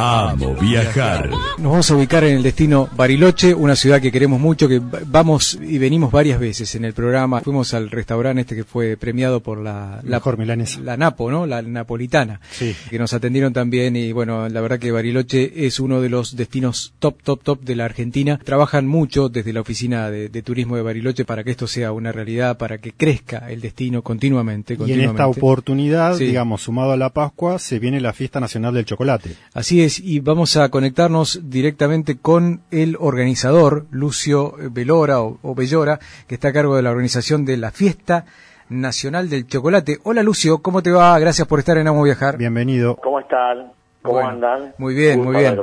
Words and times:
Amo 0.00 0.54
viajar. 0.60 1.28
Nos 1.58 1.72
vamos 1.72 1.90
a 1.90 1.96
ubicar 1.96 2.22
en 2.22 2.36
el 2.36 2.42
destino 2.44 2.88
Bariloche, 2.96 3.52
una 3.52 3.74
ciudad 3.74 4.00
que 4.00 4.12
queremos 4.12 4.38
mucho, 4.38 4.68
que 4.68 4.80
vamos 4.80 5.58
y 5.60 5.76
venimos 5.78 6.12
varias 6.12 6.38
veces 6.38 6.72
en 6.76 6.84
el 6.84 6.92
programa. 6.92 7.40
Fuimos 7.40 7.74
al 7.74 7.90
restaurante 7.90 8.42
este 8.42 8.54
que 8.54 8.62
fue 8.62 8.96
premiado 8.96 9.40
por 9.40 9.58
la, 9.58 9.98
la 10.04 10.18
mejor 10.18 10.38
milanesa. 10.38 10.78
La 10.82 10.96
Napo, 10.96 11.32
¿no? 11.32 11.46
La 11.46 11.62
napolitana. 11.62 12.40
Sí. 12.52 12.76
Que 12.88 12.96
nos 12.96 13.12
atendieron 13.12 13.52
también 13.52 13.96
y 13.96 14.12
bueno, 14.12 14.48
la 14.48 14.60
verdad 14.60 14.78
que 14.78 14.92
Bariloche 14.92 15.66
es 15.66 15.80
uno 15.80 16.00
de 16.00 16.10
los 16.10 16.36
destinos 16.36 16.92
top, 17.00 17.20
top, 17.24 17.42
top 17.42 17.60
de 17.62 17.74
la 17.74 17.84
Argentina. 17.86 18.38
Trabajan 18.44 18.86
mucho 18.86 19.28
desde 19.28 19.52
la 19.52 19.62
oficina 19.62 20.12
de, 20.12 20.28
de 20.28 20.42
turismo 20.42 20.76
de 20.76 20.82
Bariloche 20.82 21.24
para 21.24 21.42
que 21.42 21.50
esto 21.50 21.66
sea 21.66 21.90
una 21.90 22.12
realidad, 22.12 22.56
para 22.56 22.78
que 22.78 22.92
crezca 22.92 23.50
el 23.50 23.60
destino 23.60 24.02
continuamente. 24.02 24.78
Y 24.86 24.92
en 24.92 25.00
esta 25.00 25.26
oportunidad, 25.26 26.14
Sí. 26.18 26.26
digamos, 26.26 26.62
sumado 26.62 26.92
a 26.92 26.96
la 26.96 27.10
Pascua, 27.12 27.58
se 27.58 27.80
viene 27.80 28.00
la 28.00 28.12
fiesta 28.12 28.38
nacional 28.38 28.74
del 28.74 28.84
chocolate. 28.84 29.34
Así 29.54 29.82
es, 29.82 29.87
y 29.98 30.20
vamos 30.20 30.56
a 30.56 30.68
conectarnos 30.70 31.40
directamente 31.50 32.18
con 32.18 32.60
el 32.70 32.96
organizador, 33.00 33.86
Lucio 33.90 34.54
Velora 34.70 35.20
o, 35.22 35.38
o 35.42 35.54
Bellora, 35.54 35.98
que 36.26 36.34
está 36.34 36.48
a 36.48 36.52
cargo 36.52 36.76
de 36.76 36.82
la 36.82 36.90
organización 36.90 37.44
de 37.44 37.56
la 37.56 37.70
Fiesta 37.70 38.24
Nacional 38.68 39.30
del 39.30 39.46
Chocolate. 39.46 39.98
Hola 40.04 40.22
Lucio, 40.22 40.58
¿cómo 40.58 40.82
te 40.82 40.90
va? 40.90 41.18
Gracias 41.18 41.46
por 41.48 41.58
estar 41.58 41.78
en 41.78 41.88
Amo 41.88 42.02
Viajar. 42.02 42.36
Bienvenido. 42.36 42.96
¿Cómo 42.96 43.18
están? 43.20 43.72
¿Cómo 44.02 44.14
Bueno, 44.14 44.28
andan? 44.28 44.74
muy 44.78 44.94
bien, 44.94 45.16
Gusto 45.18 45.32
muy 45.32 45.40
bien. 45.42 45.58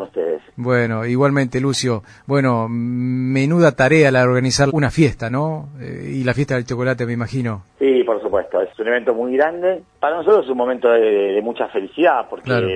Bueno, 0.57 1.05
igualmente 1.05 1.59
Lucio, 1.61 2.03
bueno, 2.25 2.67
menuda 2.69 3.71
tarea 3.73 4.11
la 4.11 4.19
de 4.19 4.25
organizar 4.27 4.69
una 4.73 4.89
fiesta, 4.91 5.29
¿no? 5.29 5.69
Eh, 5.79 6.13
y 6.15 6.23
la 6.23 6.33
fiesta 6.33 6.55
del 6.55 6.65
chocolate, 6.65 7.05
me 7.05 7.13
imagino. 7.13 7.63
Sí, 7.79 8.03
por 8.05 8.21
supuesto. 8.21 8.61
Es 8.61 8.77
un 8.79 8.87
evento 8.87 9.13
muy 9.13 9.35
grande. 9.37 9.83
Para 9.99 10.17
nosotros 10.17 10.45
es 10.45 10.51
un 10.51 10.57
momento 10.57 10.89
de, 10.89 10.99
de 11.33 11.41
mucha 11.41 11.67
felicidad 11.69 12.27
porque 12.29 12.43
Claro. 12.45 12.67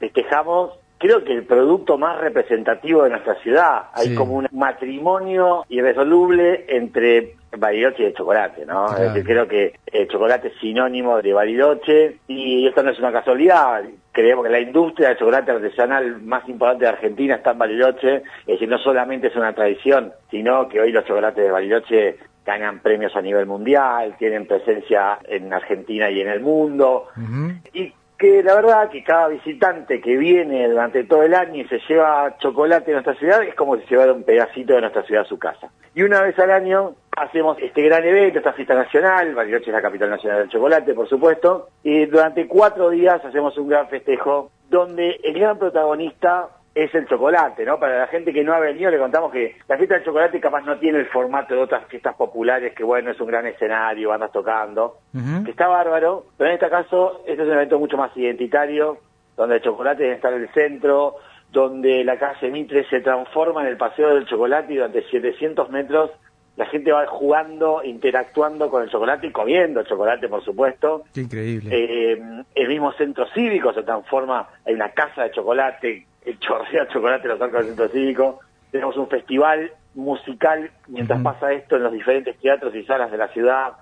festejamos, 0.00 0.70
creo 0.98 1.24
que 1.24 1.32
el 1.32 1.44
producto 1.44 1.98
más 1.98 2.18
representativo 2.20 3.02
de 3.04 3.10
nuestra 3.10 3.34
ciudad. 3.36 3.84
Hay 3.94 4.08
Sí. 4.08 4.14
como 4.14 4.34
un 4.34 4.48
matrimonio 4.52 5.64
irresoluble 5.68 6.64
entre 6.68 7.34
Bariloche 7.58 8.02
y 8.02 8.06
el 8.06 8.14
chocolate, 8.14 8.66
¿no? 8.66 8.86
Claro. 8.86 9.02
Es 9.04 9.14
decir, 9.14 9.24
creo 9.24 9.48
que 9.48 9.74
el 9.86 10.08
chocolate 10.08 10.48
es 10.48 10.54
sinónimo 10.60 11.20
de 11.22 11.32
Bariloche 11.32 12.18
y 12.28 12.66
esto 12.66 12.82
no 12.82 12.90
es 12.90 12.98
una 12.98 13.12
casualidad. 13.12 13.82
Creemos 14.12 14.44
que 14.44 14.50
la 14.50 14.60
industria 14.60 15.08
del 15.08 15.18
chocolate 15.18 15.52
artesanal 15.52 16.20
más 16.22 16.46
importante 16.48 16.84
de 16.84 16.90
Argentina 16.90 17.36
está 17.36 17.52
en 17.52 17.58
Bariloche. 17.58 18.16
Es 18.40 18.46
decir, 18.46 18.68
no 18.68 18.78
solamente 18.78 19.28
es 19.28 19.36
una 19.36 19.54
tradición, 19.54 20.12
sino 20.30 20.68
que 20.68 20.80
hoy 20.80 20.92
los 20.92 21.04
chocolates 21.04 21.44
de 21.44 21.50
Bariloche 21.50 22.18
ganan 22.44 22.80
premios 22.80 23.14
a 23.16 23.22
nivel 23.22 23.46
mundial, 23.46 24.14
tienen 24.18 24.46
presencia 24.46 25.18
en 25.26 25.52
Argentina 25.52 26.08
y 26.10 26.20
en 26.20 26.28
el 26.28 26.40
mundo. 26.40 27.08
Ujú. 27.16 27.52
Y 27.74 27.92
que 28.18 28.42
la 28.42 28.54
verdad 28.54 28.88
que 28.88 29.04
cada 29.04 29.28
visitante 29.28 30.00
que 30.00 30.16
viene 30.16 30.68
durante 30.68 31.04
todo 31.04 31.22
el 31.22 31.34
año 31.34 31.62
y 31.62 31.68
se 31.68 31.80
lleva 31.88 32.36
chocolate 32.38 32.90
en 32.90 32.94
nuestra 32.94 33.14
ciudad 33.14 33.42
es 33.42 33.54
como 33.54 33.76
si 33.76 33.84
llevara 33.86 34.12
un 34.12 34.22
pedacito 34.22 34.74
de 34.74 34.80
nuestra 34.80 35.02
ciudad 35.02 35.24
a 35.24 35.28
su 35.28 35.38
casa. 35.38 35.70
Y 35.94 36.02
una 36.02 36.22
vez 36.22 36.38
al 36.38 36.50
año 36.50 36.94
hacemos 37.16 37.58
este 37.60 37.82
gran 37.82 38.04
evento, 38.04 38.38
esta 38.38 38.52
fiesta 38.52 38.74
nacional, 38.74 39.34
Bariloche 39.34 39.66
es 39.66 39.72
la 39.72 39.82
capital 39.82 40.10
nacional 40.10 40.40
del 40.40 40.48
chocolate, 40.48 40.94
por 40.94 41.08
supuesto, 41.08 41.68
y 41.82 42.06
durante 42.06 42.46
cuatro 42.46 42.90
días 42.90 43.22
hacemos 43.24 43.56
un 43.58 43.68
gran 43.68 43.88
festejo 43.88 44.50
donde 44.70 45.20
el 45.22 45.38
gran 45.38 45.58
protagonista 45.58 46.48
es 46.76 46.94
el 46.94 47.08
chocolate, 47.08 47.64
¿no? 47.64 47.80
Para 47.80 48.00
la 48.00 48.06
gente 48.08 48.34
que 48.34 48.44
no 48.44 48.52
ha 48.52 48.60
venido 48.60 48.90
le 48.90 48.98
contamos 48.98 49.32
que 49.32 49.56
la 49.66 49.78
fiesta 49.78 49.94
del 49.94 50.04
chocolate 50.04 50.38
capaz 50.38 50.60
no 50.60 50.78
tiene 50.78 50.98
el 50.98 51.06
formato 51.06 51.54
de 51.54 51.62
otras 51.62 51.86
fiestas 51.86 52.14
populares, 52.16 52.74
que 52.74 52.84
bueno, 52.84 53.10
es 53.10 53.18
un 53.18 53.28
gran 53.28 53.46
escenario, 53.46 54.10
bandas 54.10 54.30
tocando, 54.30 54.98
que 55.42 55.50
está 55.50 55.68
bárbaro, 55.68 56.26
pero 56.36 56.50
en 56.50 56.54
este 56.56 56.68
caso 56.68 57.22
este 57.26 57.42
es 57.42 57.48
un 57.48 57.54
evento 57.54 57.78
mucho 57.78 57.96
más 57.96 58.14
identitario, 58.14 58.98
donde 59.38 59.56
el 59.56 59.62
chocolate 59.62 60.02
debe 60.02 60.16
estar 60.16 60.34
en 60.34 60.42
el 60.42 60.52
centro, 60.52 61.14
donde 61.50 62.04
la 62.04 62.18
calle 62.18 62.50
Mitre 62.50 62.84
se 62.90 63.00
transforma 63.00 63.62
en 63.62 63.68
el 63.68 63.78
paseo 63.78 64.14
del 64.14 64.26
chocolate 64.26 64.74
y 64.74 64.76
durante 64.76 65.02
700 65.08 65.70
metros 65.70 66.10
la 66.56 66.66
gente 66.66 66.92
va 66.92 67.06
jugando, 67.06 67.82
interactuando 67.84 68.68
con 68.70 68.82
el 68.82 68.90
chocolate 68.90 69.28
y 69.28 69.32
comiendo 69.32 69.80
el 69.80 69.86
chocolate, 69.86 70.28
por 70.28 70.44
supuesto. 70.44 71.04
Qué 71.14 71.22
increíble. 71.22 71.70
Eh, 71.72 72.44
el 72.54 72.68
mismo 72.68 72.92
centro 72.92 73.26
cívico 73.34 73.72
se 73.72 73.82
transforma 73.82 74.48
en 74.66 74.76
una 74.76 74.90
casa 74.90 75.24
de 75.24 75.30
chocolate, 75.30 76.06
el 76.26 76.38
chorrea 76.40 76.88
chocolate 76.88 77.28
los 77.28 77.40
arcos 77.40 77.60
del 77.60 77.68
centro 77.68 77.88
cívico. 77.88 78.40
Tenemos 78.70 78.96
un 78.96 79.08
festival 79.08 79.70
musical 79.94 80.70
mientras 80.88 81.22
pasa 81.22 81.52
esto 81.52 81.76
en 81.76 81.84
los 81.84 81.92
diferentes 81.92 82.36
teatros 82.38 82.74
y 82.74 82.84
salas 82.84 83.10
de 83.10 83.16
la 83.16 83.28
ciudad. 83.28 83.72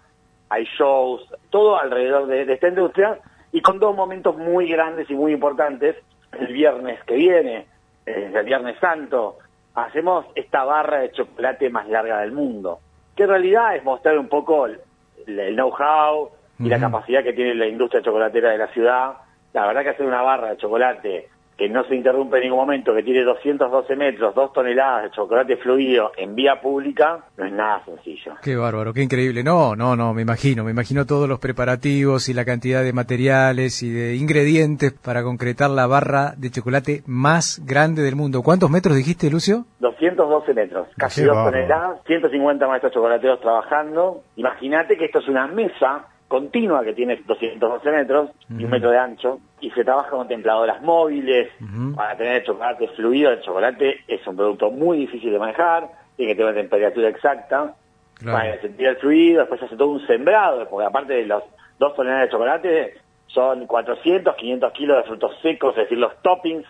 Hay 0.50 0.64
shows, 0.78 1.26
todo 1.50 1.80
alrededor 1.80 2.26
de, 2.26 2.44
de 2.44 2.52
esta 2.52 2.68
industria 2.68 3.18
y 3.50 3.62
con 3.62 3.78
dos 3.78 3.96
momentos 3.96 4.36
muy 4.36 4.68
grandes 4.68 5.10
y 5.10 5.14
muy 5.14 5.32
importantes. 5.32 5.96
El 6.32 6.52
viernes 6.52 7.02
que 7.04 7.14
viene, 7.14 7.66
eh, 8.04 8.30
el 8.34 8.44
Viernes 8.44 8.78
Santo, 8.78 9.38
hacemos 9.74 10.26
esta 10.34 10.64
barra 10.64 10.98
de 10.98 11.12
chocolate 11.12 11.70
más 11.70 11.88
larga 11.88 12.20
del 12.20 12.32
mundo, 12.32 12.80
que 13.16 13.22
en 13.22 13.30
realidad 13.30 13.76
es 13.76 13.84
mostrar 13.84 14.18
un 14.18 14.28
poco 14.28 14.66
el, 14.66 14.80
el 15.26 15.54
know-how 15.54 16.30
y 16.58 16.68
la 16.68 16.78
capacidad 16.78 17.22
que 17.22 17.32
tiene 17.32 17.54
la 17.54 17.66
industria 17.66 18.02
chocolatera 18.02 18.50
de 18.50 18.58
la 18.58 18.68
ciudad. 18.68 19.14
La 19.52 19.66
verdad 19.66 19.82
que 19.82 19.90
hacer 19.90 20.06
una 20.06 20.22
barra 20.22 20.50
de 20.50 20.56
chocolate 20.56 21.28
que 21.56 21.68
no 21.68 21.84
se 21.84 21.94
interrumpe 21.94 22.38
en 22.38 22.44
ningún 22.44 22.58
momento, 22.58 22.94
que 22.94 23.02
tiene 23.02 23.22
212 23.22 23.94
metros, 23.96 24.34
dos 24.34 24.52
toneladas 24.52 25.04
de 25.04 25.10
chocolate 25.10 25.56
fluido 25.56 26.10
en 26.16 26.34
vía 26.34 26.60
pública, 26.60 27.24
no 27.36 27.44
es 27.44 27.52
nada 27.52 27.84
sencillo. 27.84 28.34
Qué 28.42 28.56
bárbaro, 28.56 28.92
qué 28.92 29.02
increíble. 29.02 29.44
No, 29.44 29.76
no, 29.76 29.94
no, 29.94 30.12
me 30.14 30.22
imagino, 30.22 30.64
me 30.64 30.72
imagino 30.72 31.06
todos 31.06 31.28
los 31.28 31.38
preparativos 31.38 32.28
y 32.28 32.34
la 32.34 32.44
cantidad 32.44 32.82
de 32.82 32.92
materiales 32.92 33.82
y 33.82 33.90
de 33.90 34.16
ingredientes 34.16 34.92
para 34.92 35.22
concretar 35.22 35.70
la 35.70 35.86
barra 35.86 36.32
de 36.36 36.50
chocolate 36.50 37.02
más 37.06 37.62
grande 37.64 38.02
del 38.02 38.16
mundo. 38.16 38.42
¿Cuántos 38.42 38.70
metros 38.70 38.96
dijiste, 38.96 39.30
Lucio? 39.30 39.64
212 39.80 40.54
metros, 40.54 40.88
casi 40.96 41.20
Qué 41.20 41.26
dos 41.26 41.36
bárbaro. 41.36 41.52
toneladas, 41.56 42.00
150 42.06 42.66
maestros 42.66 42.92
chocolateros 42.92 43.40
trabajando. 43.40 44.22
Imagínate 44.36 44.96
que 44.96 45.04
esto 45.06 45.20
es 45.20 45.28
una 45.28 45.46
mesa 45.46 46.06
continua 46.28 46.82
que 46.84 46.94
tiene 46.94 47.16
212 47.26 47.90
metros 47.90 48.30
y 48.50 48.64
un 48.64 48.70
metro 48.70 48.90
de 48.90 48.98
ancho 48.98 49.40
y 49.60 49.70
se 49.70 49.84
trabaja 49.84 50.10
con 50.10 50.26
templadoras 50.26 50.82
móviles 50.82 51.48
para 51.94 52.16
tener 52.16 52.36
el 52.36 52.44
chocolate 52.44 52.88
fluido. 52.88 53.30
El 53.30 53.40
chocolate 53.42 54.00
es 54.08 54.26
un 54.26 54.36
producto 54.36 54.70
muy 54.70 54.98
difícil 54.98 55.32
de 55.32 55.38
manejar, 55.38 55.88
tiene 56.16 56.32
que 56.32 56.36
tener 56.36 56.52
una 56.52 56.60
temperatura 56.60 57.08
exacta 57.08 57.74
Claro. 58.14 58.38
para 58.38 58.60
sentir 58.60 58.86
el 58.86 58.96
fluido, 58.96 59.40
después 59.40 59.58
se 59.58 59.66
hace 59.66 59.76
todo 59.76 59.88
un 59.88 60.06
sembrado, 60.06 60.68
porque 60.68 60.86
aparte 60.86 61.14
de 61.14 61.26
los 61.26 61.42
dos 61.78 61.94
toneladas 61.96 62.26
de 62.26 62.30
chocolate, 62.30 62.94
son 63.26 63.66
400, 63.66 64.36
500 64.36 64.72
kilos 64.72 64.96
de 64.98 65.02
frutos 65.02 65.36
secos, 65.42 65.72
es 65.72 65.82
decir, 65.84 65.98
los 65.98 66.16
toppings 66.22 66.64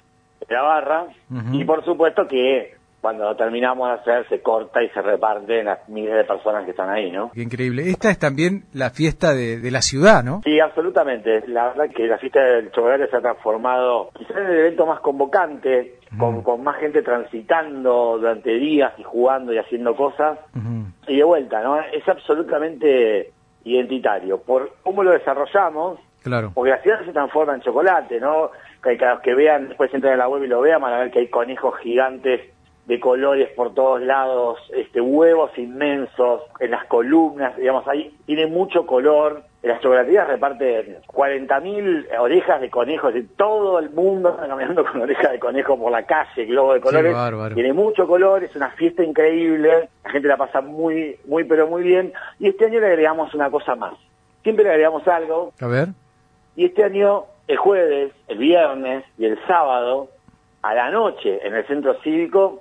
de 0.48 0.54
la 0.54 0.62
barra, 0.62 1.06
y 1.53 1.65
por 1.65 1.84
supuesto 1.84 2.26
que 2.26 2.76
cuando 3.04 3.37
terminamos 3.37 3.87
de 3.87 3.94
hacer 3.97 4.28
se 4.31 4.41
corta 4.41 4.82
y 4.82 4.88
se 4.88 5.03
reparte 5.03 5.59
en 5.60 5.66
las 5.66 5.87
miles 5.91 6.15
de 6.15 6.25
personas 6.25 6.65
que 6.65 6.70
están 6.70 6.88
ahí, 6.88 7.10
¿no? 7.12 7.31
Qué 7.34 7.42
increíble. 7.42 7.91
Esta 7.91 8.10
es 8.10 8.19
también 8.19 8.65
la 8.72 8.88
fiesta 8.88 9.34
de, 9.34 9.59
de 9.60 9.70
la 9.70 9.82
ciudad, 9.82 10.25
¿no? 10.25 10.41
Sí, 10.42 10.59
absolutamente. 10.59 11.47
La 11.48 11.66
verdad 11.69 11.91
que 11.94 12.06
la 12.06 12.16
fiesta 12.16 12.41
del 12.42 12.70
chocolate 12.72 13.06
se 13.10 13.16
ha 13.19 13.20
transformado 13.20 14.09
quizás 14.16 14.38
en 14.38 14.47
el 14.47 14.59
evento 14.60 14.87
más 14.87 15.00
convocante, 15.00 15.98
con, 16.19 16.41
con 16.42 16.62
más 16.65 16.78
gente 16.78 17.03
transitando 17.03 18.16
durante 18.16 18.53
días 18.54 18.94
y 18.97 19.03
jugando 19.03 19.53
y 19.53 19.59
haciendo 19.59 19.94
cosas. 19.94 20.38
Y 21.06 21.16
de 21.19 21.25
vuelta, 21.25 21.62
¿no? 21.62 21.78
Es 21.81 22.09
absolutamente 22.09 23.32
identitario. 23.65 24.38
Por 24.41 24.72
cómo 24.82 25.03
lo 25.03 25.10
desarrollamos, 25.12 25.98
Claro. 26.22 26.53
porque 26.54 26.71
la 26.71 26.78
ciudad 26.81 27.04
se 27.04 27.12
transforma 27.12 27.54
en 27.54 27.60
chocolate, 27.60 28.19
¿no? 28.19 28.50
Que, 28.82 28.97
que 28.97 29.04
los 29.04 29.21
que 29.21 29.34
vean, 29.34 29.69
después 29.69 29.92
entran 29.92 30.15
en 30.15 30.19
la 30.21 30.28
web 30.28 30.42
y 30.44 30.47
lo 30.47 30.62
vean, 30.62 30.81
van 30.81 30.94
a 30.94 30.98
ver 31.00 31.10
que 31.10 31.19
hay 31.19 31.28
conejos 31.28 31.76
gigantes 31.81 32.41
de 32.87 33.00
colores 33.00 33.49
por 33.56 33.72
todos 33.72 34.03
lados, 34.03 34.59
este 34.75 35.00
huevos 35.00 35.56
inmensos 35.56 36.43
en 36.61 36.71
las 36.71 36.84
columnas, 36.84 37.56
digamos, 37.56 37.87
ahí 37.89 38.15
tiene 38.27 38.47
mucho 38.47 38.87
color. 38.87 39.43
En 39.62 39.71
las 39.71 39.81
chocolaterías 39.81 40.28
reparten 40.28 40.99
40.000 41.06 42.19
orejas 42.19 42.61
de 42.61 42.69
conejos, 42.69 43.17
y 43.17 43.22
todo 43.22 43.78
el 43.78 43.89
mundo 43.89 44.31
está 44.31 44.47
caminando 44.47 44.84
con 44.84 45.00
orejas 45.00 45.33
de 45.33 45.39
conejo 45.39 45.78
por 45.78 45.91
la 45.91 46.05
calle, 46.05 46.45
globo 46.45 46.75
de 46.75 46.81
colores. 46.83 47.54
Tiene 47.54 47.72
mucho 47.72 48.07
color, 48.07 48.45
es 48.45 48.54
una 48.54 48.69
fiesta 48.72 49.03
increíble, 49.03 49.89
la 50.04 50.10
gente 50.10 50.28
la 50.28 50.36
pasa 50.36 50.60
muy, 50.60 51.16
muy, 51.27 51.45
pero 51.45 51.66
muy 51.66 51.83
bien. 51.83 52.13
Y 52.39 52.48
este 52.48 52.66
año 52.66 52.81
le 52.81 52.89
agregamos 52.89 53.33
una 53.33 53.51
cosa 53.51 53.75
más. 53.75 53.95
Siempre 54.42 54.65
le 54.65 54.71
agregamos 54.72 55.09
algo, 55.09 55.54
A 55.59 55.66
ver. 55.66 55.89
y 56.54 56.66
este 56.66 56.84
año, 56.84 57.25
el 57.48 57.57
jueves, 57.57 58.13
el 58.28 58.36
viernes 58.36 59.04
y 59.16 59.25
el 59.25 59.39
sábado, 59.47 60.09
a 60.60 60.75
la 60.75 60.91
noche, 60.91 61.47
en 61.47 61.54
el 61.54 61.66
centro 61.66 61.95
cívico, 62.03 62.60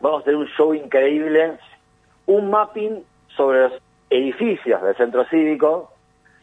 vamos 0.00 0.22
a 0.22 0.24
tener 0.24 0.38
un 0.38 0.48
show 0.48 0.74
increíble, 0.74 1.58
un 2.26 2.50
mapping 2.50 3.04
sobre 3.36 3.68
los 3.68 3.72
edificios 4.10 4.82
del 4.82 4.96
centro 4.96 5.24
cívico, 5.26 5.90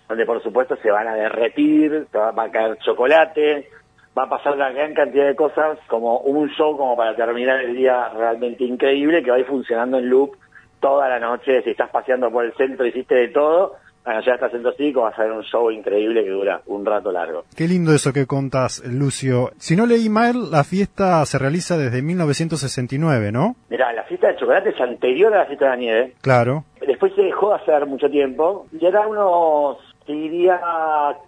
donde 0.07 0.25
por 0.25 0.41
supuesto 0.43 0.75
se 0.77 0.91
van 0.91 1.07
a 1.07 1.15
derretir, 1.15 2.07
va 2.15 2.29
a 2.29 2.51
caer 2.51 2.77
chocolate, 2.79 3.69
va 4.17 4.23
a 4.23 4.29
pasar 4.29 4.53
una 4.53 4.71
gran 4.71 4.93
cantidad 4.93 5.25
de 5.25 5.35
cosas, 5.35 5.79
como 5.87 6.19
un 6.19 6.49
show 6.49 6.77
como 6.77 6.95
para 6.95 7.15
terminar 7.15 7.61
el 7.61 7.75
día 7.75 8.09
realmente 8.09 8.63
increíble, 8.63 9.23
que 9.23 9.31
va 9.31 9.37
a 9.37 9.39
ir 9.39 9.45
funcionando 9.45 9.97
en 9.97 10.09
loop 10.09 10.35
toda 10.79 11.07
la 11.07 11.19
noche, 11.19 11.61
si 11.63 11.71
estás 11.71 11.89
paseando 11.89 12.29
por 12.29 12.45
el 12.45 12.53
centro, 12.55 12.85
hiciste 12.85 13.15
de 13.15 13.27
todo, 13.29 13.77
Bueno, 14.05 14.21
ya 14.25 14.33
está 14.33 14.49
Centro 14.49 14.73
Cívico, 14.73 15.01
va 15.01 15.09
a 15.09 15.15
ser 15.15 15.31
un 15.31 15.43
show 15.43 15.71
increíble 15.71 16.23
que 16.23 16.29
dura 16.29 16.61
un 16.65 16.85
rato 16.85 17.11
largo. 17.11 17.45
Qué 17.55 17.67
lindo 17.67 17.93
eso 17.93 18.11
que 18.11 18.25
contas, 18.25 18.83
Lucio. 18.85 19.51
Si 19.57 19.75
no 19.75 19.85
leí 19.85 20.09
mal, 20.09 20.51
la 20.51 20.63
fiesta 20.65 21.25
se 21.25 21.39
realiza 21.39 21.77
desde 21.77 22.01
1969, 22.01 23.31
¿no? 23.31 23.55
Mirá, 23.69 23.93
la 23.93 24.03
fiesta 24.03 24.27
de 24.27 24.35
chocolate 24.35 24.69
es 24.69 24.81
anterior 24.81 25.33
a 25.33 25.39
la 25.39 25.45
fiesta 25.45 25.65
de 25.65 25.71
la 25.71 25.77
nieve. 25.77 26.13
Claro. 26.21 26.65
Después 26.85 27.13
se 27.15 27.21
dejó 27.21 27.49
de 27.49 27.55
hacer 27.55 27.85
mucho 27.85 28.09
tiempo 28.09 28.67
y 28.73 28.85
era 28.85 29.07
unos, 29.07 29.77
diría, 30.05 30.59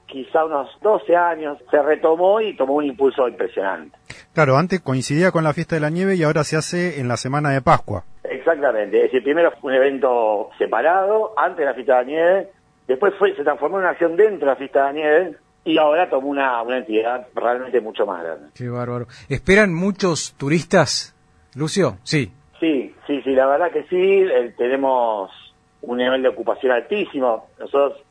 quizá 0.06 0.44
unos 0.44 0.70
12 0.82 1.16
años, 1.16 1.58
se 1.72 1.82
retomó 1.82 2.42
y 2.42 2.58
tomó 2.58 2.76
un 2.76 2.86
impulso 2.86 3.28
impresionante. 3.30 3.98
Claro, 4.34 4.58
antes 4.58 4.82
coincidía 4.82 5.32
con 5.32 5.46
la 5.46 5.54
fiesta 5.54 5.76
de 5.76 5.82
la 5.82 5.90
nieve 5.90 6.16
y 6.16 6.24
ahora 6.24 6.44
se 6.44 6.58
hace 6.58 7.00
en 7.00 7.08
la 7.08 7.16
semana 7.16 7.52
de 7.52 7.62
Pascua. 7.62 8.04
Exactamente, 8.24 8.98
es 8.98 9.04
decir, 9.04 9.24
primero 9.24 9.52
fue 9.62 9.72
un 9.72 9.78
evento 9.78 10.50
separado, 10.58 11.34
antes 11.38 11.60
de 11.60 11.66
la 11.66 11.74
fiesta 11.74 11.94
de 11.94 12.00
la 12.00 12.06
nieve, 12.06 12.50
después 12.88 13.14
fue, 13.20 13.36
se 13.36 13.44
transformó 13.44 13.78
en 13.78 13.84
una 13.84 13.92
acción 13.92 14.16
dentro 14.16 14.40
de 14.48 14.54
la 14.54 14.56
fiesta 14.56 14.80
de 14.80 14.86
la 14.86 14.92
nieve 14.94 15.36
y 15.64 15.78
ahora 15.78 16.10
tomó 16.10 16.28
una, 16.30 16.62
una 16.62 16.78
entidad 16.78 17.28
realmente 17.34 17.82
mucho 17.82 18.06
más 18.06 18.24
grande. 18.24 18.50
Qué 18.56 18.70
bárbaro. 18.70 19.08
¿Esperan 19.30 19.74
muchos 19.74 20.34
turistas, 20.38 21.16
Lucio? 21.56 21.98
Sí. 22.04 22.32
Sí, 22.60 22.96
sí, 23.08 23.22
sí, 23.24 23.32
la 23.32 23.48
verdad 23.48 23.72
que 23.72 23.84
sí, 23.84 23.98
eh, 24.00 24.54
tenemos 24.58 25.30
un 25.82 25.98
nivel 25.98 26.22
de 26.22 26.30
ocupación 26.30 26.72
altísimo. 26.72 27.48
Nosotros 27.60 28.02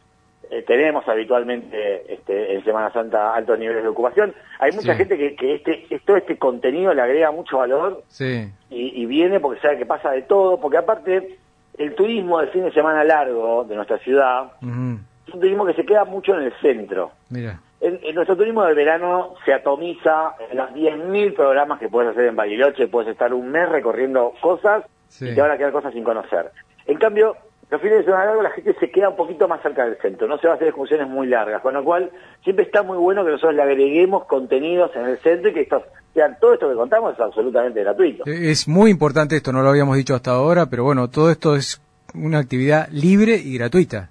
eh, 0.50 0.62
tenemos 0.66 1.08
habitualmente 1.08 2.12
este, 2.12 2.54
en 2.54 2.64
Semana 2.64 2.92
Santa 2.92 3.34
altos 3.34 3.58
niveles 3.58 3.82
de 3.82 3.88
ocupación. 3.88 4.34
Hay 4.58 4.72
mucha 4.72 4.92
Sí. 4.92 4.98
gente 4.98 5.16
que, 5.16 5.34
que 5.34 5.54
este, 5.54 6.00
todo 6.04 6.16
este 6.18 6.36
contenido 6.36 6.92
le 6.92 7.00
agrega 7.02 7.30
mucho 7.30 7.58
valor 7.58 8.02
Sí. 8.08 8.48
y, 8.70 9.02
y 9.02 9.06
viene 9.06 9.40
porque 9.40 9.60
sabe 9.60 9.78
que 9.78 9.86
pasa 9.86 10.10
de 10.10 10.22
todo, 10.22 10.60
porque 10.60 10.76
aparte 10.78 11.38
el 11.78 11.94
turismo 11.94 12.38
del 12.40 12.48
fin 12.50 12.64
de 12.64 12.72
semana 12.72 13.04
largo 13.04 13.64
de 13.64 13.74
nuestra 13.76 13.98
ciudad 13.98 14.52
es 14.62 15.34
un 15.34 15.40
turismo 15.40 15.64
que 15.66 15.74
se 15.74 15.84
queda 15.84 16.04
mucho 16.04 16.34
en 16.34 16.42
el 16.44 16.52
centro. 16.60 17.12
Mira. 17.30 17.58
En, 17.80 17.98
en 18.02 18.14
nuestro 18.14 18.36
turismo 18.36 18.64
del 18.64 18.74
verano 18.76 19.34
se 19.44 19.52
atomiza 19.52 20.34
en 20.50 20.56
los 20.56 20.70
10.000 20.70 21.34
programas 21.34 21.78
que 21.78 21.88
puedes 21.88 22.12
hacer 22.12 22.26
en 22.26 22.36
Bariloche, 22.36 22.88
puedes 22.88 23.10
estar 23.10 23.32
un 23.34 23.50
mes 23.50 23.68
recorriendo 23.68 24.32
cosas 24.40 24.84
Sí. 25.08 25.28
y 25.28 25.34
te 25.34 25.40
van 25.40 25.50
a 25.52 25.56
quedar 25.58 25.70
cosas 25.72 25.92
sin 25.92 26.02
conocer. 26.02 26.50
En 26.86 26.98
cambio, 26.98 27.36
los 27.74 27.82
fines 27.82 27.98
de 27.98 28.04
semana 28.04 28.26
largos 28.26 28.44
la 28.44 28.50
gente 28.50 28.72
se 28.78 28.88
queda 28.88 29.08
un 29.08 29.16
poquito 29.16 29.48
más 29.48 29.60
cerca 29.60 29.84
del 29.84 29.96
centro, 29.96 30.28
no 30.28 30.38
se 30.38 30.46
va 30.46 30.52
a 30.52 30.56
hacer 30.56 30.68
excursiones 30.68 31.08
muy 31.08 31.26
largas, 31.26 31.60
con 31.60 31.74
lo 31.74 31.82
cual 31.82 32.08
siempre 32.44 32.64
está 32.64 32.84
muy 32.84 32.96
bueno 32.96 33.24
que 33.24 33.32
nosotros 33.32 33.56
le 33.56 33.62
agreguemos 33.62 34.26
contenidos 34.26 34.94
en 34.94 35.06
el 35.06 35.18
centro 35.18 35.50
y 35.50 35.54
que 35.54 35.62
estos, 35.62 35.82
sean, 36.12 36.38
todo 36.40 36.54
esto 36.54 36.68
que 36.68 36.76
contamos 36.76 37.14
es 37.14 37.20
absolutamente 37.20 37.80
gratuito. 37.80 38.22
Eh, 38.26 38.52
Es 38.52 38.68
muy 38.68 38.92
importante 38.92 39.34
esto, 39.34 39.52
no 39.52 39.62
lo 39.62 39.70
habíamos 39.70 39.96
dicho 39.96 40.14
hasta 40.14 40.30
ahora, 40.30 40.66
pero 40.66 40.84
bueno, 40.84 41.10
todo 41.10 41.32
esto 41.32 41.56
es 41.56 41.82
una 42.14 42.38
actividad 42.38 42.86
libre 42.92 43.34
y 43.34 43.58
gratuita. 43.58 44.08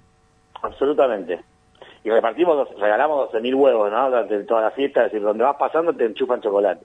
Absolutamente. 0.60 1.40
Y 2.02 2.10
repartimos, 2.10 2.68
regalamos 2.78 3.32
12.000 3.32 3.54
huevos, 3.54 3.90
¿no? 3.90 4.10
Durante 4.10 4.44
toda 4.44 4.60
la 4.60 4.72
fiesta, 4.72 5.06
es 5.06 5.12
decir, 5.12 5.24
donde 5.24 5.42
vas 5.42 5.56
pasando 5.56 5.94
te 5.94 6.04
enchufan 6.04 6.42
chocolate. 6.42 6.84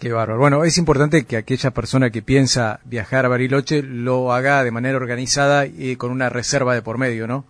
Qué 0.00 0.12
bárbaro. 0.12 0.38
Bueno, 0.38 0.62
es 0.64 0.78
importante 0.78 1.26
que 1.26 1.36
aquella 1.36 1.70
persona 1.72 2.10
que 2.10 2.22
piensa 2.22 2.78
viajar 2.84 3.24
a 3.24 3.28
Bariloche 3.28 3.82
lo 3.82 4.32
haga 4.32 4.62
de 4.62 4.70
manera 4.70 4.96
organizada 4.96 5.66
y 5.66 5.96
con 5.96 6.10
una 6.12 6.28
reserva 6.28 6.74
de 6.74 6.82
por 6.82 6.98
medio, 6.98 7.26
¿no? 7.26 7.44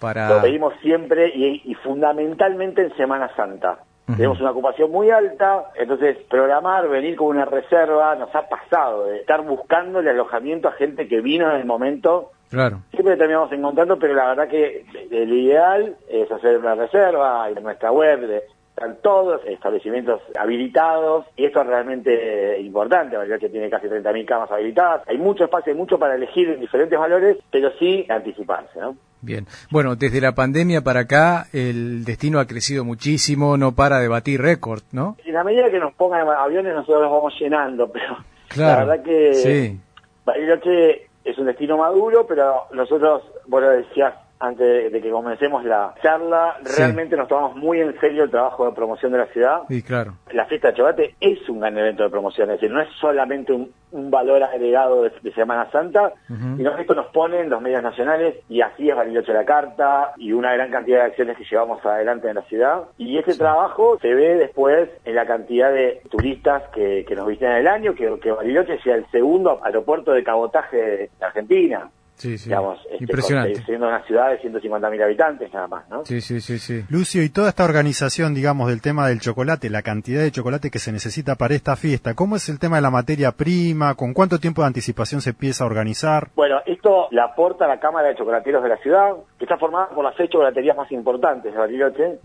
Para... 0.00 0.28
Lo 0.28 0.42
pedimos 0.42 0.74
siempre 0.82 1.28
y, 1.32 1.62
y 1.64 1.74
fundamentalmente 1.76 2.82
en 2.82 2.96
Semana 2.96 3.30
Santa. 3.36 3.78
Tenemos 4.16 4.40
una 4.40 4.50
ocupación 4.50 4.90
muy 4.90 5.10
alta, 5.10 5.70
entonces 5.76 6.18
programar, 6.28 6.86
venir 6.88 7.14
con 7.16 7.28
una 7.28 7.44
reserva, 7.46 8.14
nos 8.16 8.34
ha 8.34 8.46
pasado 8.48 9.06
de 9.06 9.20
estar 9.20 9.40
buscando 9.42 10.00
el 10.00 10.08
alojamiento 10.08 10.68
a 10.68 10.72
gente 10.72 11.06
que 11.08 11.20
vino 11.22 11.48
en 11.50 11.60
el 11.60 11.64
momento. 11.64 12.32
Claro. 12.50 12.80
Siempre 12.90 13.16
terminamos 13.16 13.50
encontrando, 13.52 13.98
pero 13.98 14.12
la 14.14 14.26
verdad 14.26 14.48
que 14.48 14.84
el 15.10 15.32
ideal 15.32 15.96
es 16.10 16.30
hacer 16.30 16.58
una 16.58 16.74
reserva 16.74 17.48
en 17.48 17.62
nuestra 17.62 17.90
web. 17.92 18.26
de- 18.26 18.42
están 18.82 18.98
todos 19.02 19.40
establecimientos 19.46 20.20
habilitados 20.38 21.26
y 21.36 21.44
esto 21.44 21.60
es 21.60 21.66
realmente 21.66 22.60
importante, 22.60 23.16
Bariloche 23.16 23.48
tiene 23.48 23.70
casi 23.70 23.86
30.000 23.86 24.24
camas 24.26 24.50
habilitadas, 24.50 25.02
hay 25.06 25.18
mucho 25.18 25.44
espacio, 25.44 25.72
hay 25.72 25.78
mucho 25.78 25.98
para 25.98 26.16
elegir 26.16 26.48
en 26.48 26.60
diferentes 26.60 26.98
valores, 26.98 27.36
pero 27.50 27.70
sí 27.78 28.04
anticiparse, 28.08 28.80
¿no? 28.80 28.96
Bien. 29.20 29.46
Bueno, 29.70 29.94
desde 29.94 30.20
la 30.20 30.32
pandemia 30.34 30.80
para 30.82 31.00
acá 31.00 31.46
el 31.52 32.04
destino 32.04 32.40
ha 32.40 32.46
crecido 32.46 32.84
muchísimo, 32.84 33.56
no 33.56 33.72
para 33.72 34.00
de 34.00 34.08
batir 34.08 34.42
récord, 34.42 34.82
¿no? 34.90 35.16
En 35.24 35.34
la 35.34 35.44
medida 35.44 35.70
que 35.70 35.78
nos 35.78 35.94
pongan 35.94 36.26
aviones 36.28 36.74
nosotros 36.74 37.02
los 37.02 37.10
vamos 37.12 37.34
llenando, 37.38 37.88
pero 37.92 38.16
Claro. 38.48 38.80
la 38.80 38.84
verdad 38.94 39.04
que 39.04 39.34
Sí. 39.34 39.80
Bariloche 40.24 41.06
es 41.24 41.38
un 41.38 41.46
destino 41.46 41.76
maduro, 41.78 42.26
pero 42.26 42.64
nosotros, 42.72 43.22
lo 43.48 43.60
decías 43.60 44.14
antes 44.42 44.92
de, 44.92 45.00
que 45.00 45.10
comencemos 45.10 45.64
la 45.64 45.94
charla, 46.02 46.56
Sí. 46.64 46.80
realmente 46.82 47.16
nos 47.16 47.28
tomamos 47.28 47.56
muy 47.56 47.80
en 47.80 47.98
serio 48.00 48.24
el 48.24 48.30
trabajo 48.30 48.66
de 48.66 48.72
promoción 48.72 49.12
de 49.12 49.18
la 49.18 49.26
ciudad. 49.26 49.62
Sí, 49.68 49.82
claro. 49.82 50.14
La 50.32 50.44
fiesta 50.46 50.68
de 50.68 50.74
chocolate 50.74 51.14
es 51.20 51.48
un 51.48 51.60
gran 51.60 51.78
evento 51.78 52.02
de 52.02 52.10
promoción, 52.10 52.50
es 52.50 52.60
decir, 52.60 52.70
no 52.74 52.80
es 52.82 52.88
solamente 53.00 53.52
un, 53.52 53.72
un 53.92 54.10
valor 54.10 54.42
agregado 54.42 55.02
de, 55.02 55.12
de 55.22 55.32
Semana 55.32 55.70
Santa, 55.70 56.12
Ujú. 56.28 56.56
sino 56.56 56.74
que 56.74 56.82
esto 56.82 56.94
nos 56.94 57.06
pone 57.12 57.40
en 57.40 57.50
los 57.50 57.60
medios 57.62 57.82
nacionales 57.82 58.36
y 58.48 58.60
así 58.62 58.88
es 58.90 58.96
Bariloche 58.96 59.32
la 59.32 59.44
carta 59.44 60.12
y 60.16 60.32
una 60.32 60.52
gran 60.54 60.70
cantidad 60.70 60.98
de 61.00 61.04
acciones 61.06 61.36
que 61.36 61.44
llevamos 61.44 61.84
adelante 61.86 62.28
en 62.28 62.34
la 62.36 62.42
ciudad. 62.42 62.82
Y 62.98 63.18
ese 63.18 63.36
trabajo 63.36 63.98
se 64.00 64.12
ve 64.14 64.36
después 64.36 64.88
en 65.04 65.14
la 65.14 65.26
cantidad 65.26 65.72
de 65.72 66.00
turistas 66.10 66.62
que, 66.74 67.04
que 67.06 67.14
nos 67.14 67.26
visitan 67.26 67.52
el 67.52 67.68
año, 67.68 67.94
que, 67.94 68.18
que 68.20 68.32
Bariloche 68.32 68.78
sea 68.80 68.96
el 68.96 69.06
segundo 69.10 69.60
aeropuerto 69.62 70.12
de 70.12 70.24
cabotaje 70.24 70.76
de 70.76 71.10
Argentina. 71.20 71.90
Sí, 72.22 72.38
sí. 72.38 72.48
Digamos, 72.48 72.78
este, 72.84 72.98
Impresionante. 73.04 73.54
con- 73.54 73.64
siendo 73.66 73.88
una 73.88 74.02
ciudad 74.04 74.30
de 74.30 74.38
150.000 74.40 75.02
habitantes 75.02 75.52
nada 75.52 75.66
más, 75.66 75.88
¿no? 75.88 76.04
Sí, 76.04 76.20
sí, 76.20 76.40
sí, 76.40 76.58
sí. 76.58 76.84
Lucio, 76.88 77.22
y 77.24 77.28
toda 77.30 77.48
esta 77.48 77.64
organización, 77.64 78.32
digamos, 78.32 78.68
del 78.68 78.80
tema 78.80 79.08
del 79.08 79.20
chocolate, 79.20 79.68
la 79.70 79.82
cantidad 79.82 80.22
de 80.22 80.30
chocolate 80.30 80.70
que 80.70 80.78
se 80.78 80.92
necesita 80.92 81.34
para 81.34 81.54
esta 81.54 81.74
fiesta, 81.74 82.14
¿cómo 82.14 82.36
es 82.36 82.48
el 82.48 82.58
tema 82.60 82.76
de 82.76 82.82
la 82.82 82.90
materia 82.90 83.32
prima? 83.32 83.94
¿Con 83.96 84.14
cuánto 84.14 84.38
tiempo 84.38 84.62
de 84.62 84.68
anticipación 84.68 85.20
se 85.20 85.30
empieza 85.30 85.64
a 85.64 85.66
organizar? 85.66 86.28
Bueno, 86.36 86.60
esto 86.66 87.08
la 87.10 87.24
aporta 87.24 87.66
la 87.66 87.80
Cámara 87.80 88.08
de 88.08 88.14
Chocolateros 88.16 88.62
de 88.62 88.68
la 88.68 88.76
ciudad, 88.78 89.10
que 89.38 89.44
está 89.44 89.56
formada 89.58 89.88
por 89.88 90.04
las 90.04 90.14
seis 90.16 90.30
chocolaterías 90.30 90.76
más 90.76 90.90
importantes 90.92 91.52
de 91.52 91.58
Bariloche. 91.58 92.18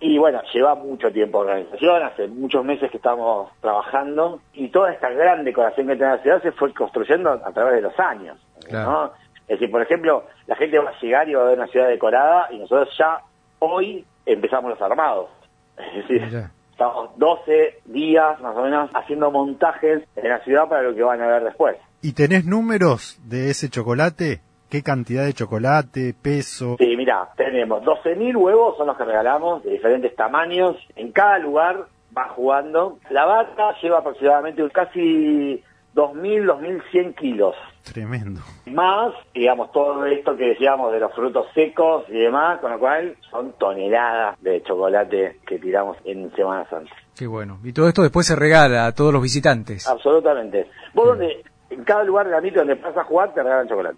Y 0.00 0.18
bueno, 0.18 0.40
lleva 0.54 0.74
mucho 0.76 1.10
tiempo 1.10 1.42
de 1.44 1.50
organización, 1.50 2.02
hace 2.04 2.28
muchos 2.28 2.64
meses 2.64 2.90
que 2.90 2.96
estamos 2.98 3.50
trabajando 3.60 4.40
y 4.54 4.68
toda 4.68 4.92
esta 4.92 5.10
gran 5.10 5.44
decoración 5.44 5.86
que 5.88 5.96
tiene 5.96 6.12
la 6.16 6.22
ciudad 6.22 6.42
se 6.42 6.52
fue 6.52 6.72
construyendo 6.74 7.30
a 7.30 7.52
través 7.52 7.74
de 7.74 7.80
los 7.82 7.98
años. 7.98 8.36
Claro. 8.68 8.90
¿no? 8.90 9.12
Es 9.48 9.58
decir, 9.58 9.70
por 9.70 9.82
ejemplo, 9.82 10.24
la 10.46 10.56
gente 10.56 10.78
va 10.78 10.90
a 10.90 11.00
llegar 11.00 11.28
y 11.28 11.34
va 11.34 11.42
a 11.42 11.48
ver 11.48 11.58
una 11.58 11.66
ciudad 11.68 11.88
decorada 11.88 12.48
y 12.50 12.58
nosotros 12.58 12.88
ya 12.98 13.20
hoy 13.58 14.04
empezamos 14.26 14.70
los 14.70 14.82
armados. 14.82 15.30
Es 15.76 16.08
decir, 16.08 16.48
estamos 16.70 17.10
12 17.16 17.80
días 17.86 18.40
más 18.40 18.56
o 18.56 18.62
menos 18.62 18.90
haciendo 18.94 19.30
montajes 19.30 20.02
en 20.16 20.28
la 20.28 20.38
ciudad 20.40 20.68
para 20.68 20.82
lo 20.82 20.94
que 20.94 21.02
van 21.02 21.20
a 21.20 21.26
ver 21.26 21.44
después. 21.44 21.76
¿Y 22.02 22.12
tenés 22.12 22.44
números 22.44 23.20
de 23.24 23.50
ese 23.50 23.68
chocolate? 23.68 24.40
¿Qué 24.68 24.82
cantidad 24.82 25.24
de 25.24 25.34
chocolate, 25.34 26.14
peso? 26.20 26.76
Sí, 26.78 26.96
mira, 26.96 27.28
tenemos 27.36 27.82
12.000 27.84 28.34
huevos, 28.36 28.76
son 28.78 28.86
los 28.86 28.96
que 28.96 29.04
regalamos, 29.04 29.62
de 29.62 29.72
diferentes 29.72 30.16
tamaños. 30.16 30.76
En 30.96 31.12
cada 31.12 31.38
lugar 31.38 31.86
va 32.16 32.28
jugando. 32.30 32.98
La 33.10 33.26
vaca 33.26 33.74
lleva 33.82 33.98
aproximadamente 33.98 34.62
un 34.62 34.70
casi 34.70 35.62
2.000, 35.94 36.46
2.100 36.46 37.14
kilos. 37.14 37.54
Tremendo. 37.82 38.40
Más, 38.66 39.12
digamos, 39.34 39.72
todo 39.72 40.06
esto 40.06 40.36
que 40.36 40.50
decíamos 40.50 40.92
de 40.92 41.00
los 41.00 41.12
frutos 41.14 41.46
secos 41.54 42.04
y 42.08 42.12
demás, 42.18 42.60
con 42.60 42.70
lo 42.70 42.78
cual 42.78 43.16
son 43.30 43.52
toneladas 43.58 44.40
de 44.40 44.62
chocolate 44.62 45.40
que 45.46 45.58
tiramos 45.58 45.96
en 46.04 46.34
Semana 46.34 46.64
Santa. 46.70 46.92
Qué 47.16 47.26
bueno. 47.26 47.58
Y 47.64 47.72
todo 47.72 47.88
esto 47.88 48.02
después 48.02 48.26
se 48.26 48.36
regala 48.36 48.86
a 48.86 48.92
todos 48.94 49.12
los 49.12 49.22
visitantes. 49.22 49.86
Absolutamente. 49.88 50.68
Vos 50.94 51.08
donde, 51.08 51.42
en 51.70 51.84
cada 51.84 52.04
lugar 52.04 52.26
de 52.26 52.32
la 52.32 52.40
mito 52.40 52.60
donde 52.60 52.74
vas 52.76 52.96
a 52.96 53.04
jugar, 53.04 53.34
te 53.34 53.42
regalan 53.42 53.68
chocolate. 53.68 53.96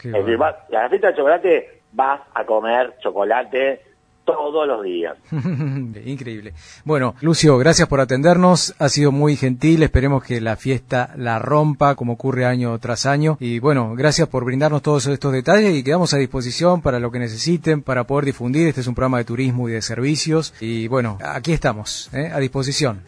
Qué 0.00 0.08
Es 0.08 0.14
decir, 0.14 0.36
vas- 0.38 0.56
a 0.70 0.82
la 0.82 0.88
fiesta 0.88 1.08
de 1.08 1.14
chocolate 1.16 1.80
vas 1.92 2.20
a 2.34 2.44
comer 2.44 2.94
chocolate 3.00 3.82
todos 4.24 4.66
los 4.66 4.82
días. 4.82 5.16
Increíble. 6.04 6.54
Bueno, 6.84 7.14
Lucio, 7.20 7.56
gracias 7.58 7.88
por 7.88 8.00
atendernos. 8.00 8.74
Ha 8.78 8.88
sido 8.88 9.12
muy 9.12 9.36
gentil. 9.36 9.82
Esperemos 9.82 10.24
que 10.24 10.40
la 10.40 10.56
fiesta 10.56 11.10
la 11.16 11.38
rompa 11.38 11.94
como 11.94 12.14
ocurre 12.14 12.46
año 12.46 12.78
tras 12.78 13.06
año. 13.06 13.36
Y 13.40 13.58
bueno, 13.58 13.94
gracias 13.94 14.28
por 14.28 14.44
brindarnos 14.44 14.82
todos 14.82 15.06
estos 15.06 15.32
detalles 15.32 15.74
y 15.74 15.84
quedamos 15.84 16.14
a 16.14 16.18
disposición 16.18 16.82
para 16.82 16.98
lo 16.98 17.10
que 17.10 17.18
necesiten, 17.18 17.82
para 17.82 18.04
poder 18.04 18.24
difundir. 18.24 18.68
Este 18.68 18.80
es 18.80 18.86
un 18.86 18.94
programa 18.94 19.18
de 19.18 19.24
turismo 19.24 19.68
y 19.68 19.72
de 19.72 19.82
servicios. 19.82 20.54
Y 20.60 20.88
bueno, 20.88 21.18
aquí 21.22 21.52
estamos, 21.52 22.10
¿eh? 22.14 22.30
a 22.32 22.38
disposición. 22.38 23.02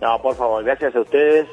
No, 0.00 0.20
por 0.20 0.34
favor, 0.34 0.62
gracias 0.62 0.94
a 0.94 1.00
ustedes 1.00 1.46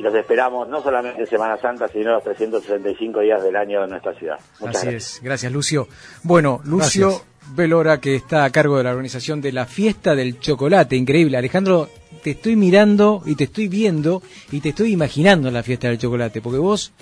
y 0.00 0.02
los 0.02 0.14
esperamos 0.14 0.66
no 0.68 0.82
solamente 0.82 1.20
en 1.20 1.26
Semana 1.26 1.58
Santa, 1.58 1.86
sino 1.88 2.12
los 2.12 2.24
365 2.24 3.20
días 3.20 3.42
del 3.42 3.54
año 3.54 3.84
en 3.84 3.90
nuestra 3.90 4.14
ciudad. 4.14 4.38
Muchas 4.58 4.76
Así 4.76 4.86
gracias. 4.86 5.14
es. 5.16 5.22
Gracias, 5.22 5.52
Lucio. 5.52 5.88
Bueno, 6.22 6.60
Lucio 6.64 7.08
Gracias. 7.08 7.29
Velora, 7.54 8.00
que 8.00 8.14
está 8.14 8.44
a 8.44 8.50
cargo 8.50 8.78
de 8.78 8.84
la 8.84 8.90
organización 8.90 9.40
de 9.40 9.52
la 9.52 9.66
fiesta 9.66 10.14
del 10.14 10.38
chocolate. 10.38 10.96
Increíble. 10.96 11.36
Alejandro, 11.36 11.88
te 12.22 12.32
estoy 12.32 12.56
mirando 12.56 13.22
y 13.26 13.34
te 13.34 13.44
estoy 13.44 13.68
viendo 13.68 14.22
y 14.52 14.60
te 14.60 14.70
estoy 14.70 14.92
imaginando 14.92 15.50
la 15.50 15.62
fiesta 15.62 15.88
del 15.88 15.98
chocolate, 15.98 16.40
porque 16.40 16.58
vos 16.58 16.92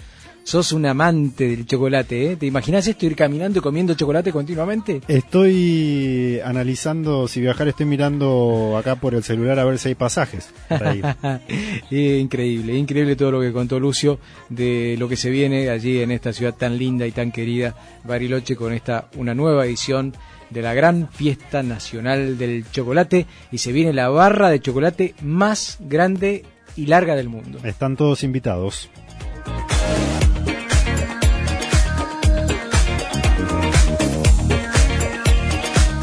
sos 0.48 0.72
un 0.72 0.86
amante 0.86 1.46
del 1.46 1.66
chocolate, 1.66 2.32
¿eh? 2.32 2.36
¿Te 2.36 2.46
imaginas 2.46 2.86
esto, 2.88 3.04
ir 3.04 3.14
caminando 3.14 3.58
y 3.58 3.62
comiendo 3.62 3.92
chocolate 3.92 4.32
continuamente? 4.32 5.02
Estoy 5.06 6.40
analizando 6.42 7.28
si 7.28 7.42
viajar, 7.42 7.68
estoy 7.68 7.84
mirando 7.84 8.74
acá 8.78 8.96
por 8.96 9.14
el 9.14 9.22
celular 9.22 9.58
a 9.58 9.64
ver 9.64 9.78
si 9.78 9.88
hay 9.88 9.94
pasajes. 9.94 10.48
increíble, 11.90 12.74
increíble 12.78 13.14
todo 13.14 13.32
lo 13.32 13.40
que 13.42 13.52
contó 13.52 13.78
Lucio 13.78 14.20
de 14.48 14.96
lo 14.98 15.06
que 15.06 15.16
se 15.16 15.28
viene 15.28 15.68
allí 15.68 16.00
en 16.00 16.12
esta 16.12 16.32
ciudad 16.32 16.54
tan 16.54 16.78
linda 16.78 17.06
y 17.06 17.12
tan 17.12 17.30
querida, 17.30 17.74
Bariloche, 18.04 18.56
con 18.56 18.72
esta 18.72 19.10
una 19.16 19.34
nueva 19.34 19.66
edición 19.66 20.14
de 20.50 20.62
la 20.62 20.74
gran 20.74 21.08
fiesta 21.08 21.62
nacional 21.62 22.38
del 22.38 22.64
chocolate 22.70 23.26
y 23.50 23.58
se 23.58 23.72
viene 23.72 23.92
la 23.92 24.08
barra 24.08 24.50
de 24.50 24.60
chocolate 24.60 25.14
más 25.22 25.78
grande 25.80 26.44
y 26.76 26.86
larga 26.86 27.16
del 27.16 27.28
mundo. 27.28 27.58
Están 27.64 27.96
todos 27.96 28.22
invitados. 28.22 28.90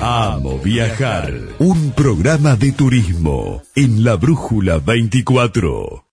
Amo 0.08 0.60
viajar. 0.60 1.34
Un 1.58 1.92
programa 1.94 2.56
de 2.56 2.72
turismo 2.74 3.64
en 3.74 4.04
la 4.04 4.16
Brújula 4.18 4.78
24. 4.78 6.04